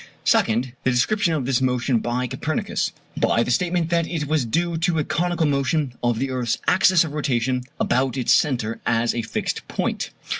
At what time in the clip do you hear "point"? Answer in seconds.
9.67-10.09